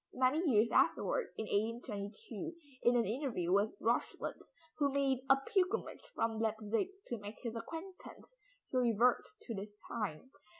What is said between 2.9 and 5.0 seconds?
an interview with Rochlitz who